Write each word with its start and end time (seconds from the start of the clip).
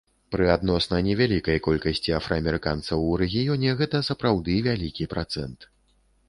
Пры 0.35 0.45
адносна 0.53 1.01
невялікай 1.07 1.59
колькасці 1.67 2.15
афраамерыканцаў 2.19 3.05
у 3.11 3.13
рэгіёне 3.23 3.77
гэта 3.83 4.03
сапраўды 4.09 4.57
вялікі 4.71 5.09
працэнт. 5.15 5.69